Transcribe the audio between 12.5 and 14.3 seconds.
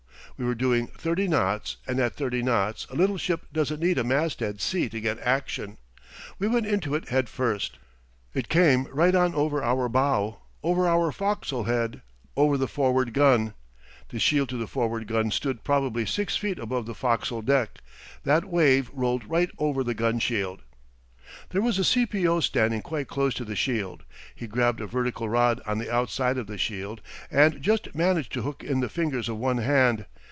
the forward gun. The